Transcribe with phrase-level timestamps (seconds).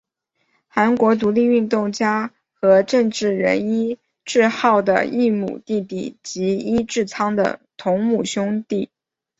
[0.67, 8.65] 韩国独立运动家和政治人尹致昊的异母弟弟及尹致昌的同母亲兄。